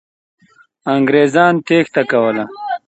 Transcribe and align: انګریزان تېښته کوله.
انګریزان 0.93 1.53
تېښته 1.67 2.01
کوله. 2.11 2.43